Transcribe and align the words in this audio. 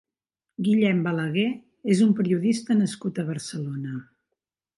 Guillem 0.67 1.03
Balagué 1.07 1.43
és 1.97 2.01
un 2.07 2.15
periodista 2.21 2.79
nascut 2.81 3.21
a 3.21 3.27
Barcelona. 3.33 3.95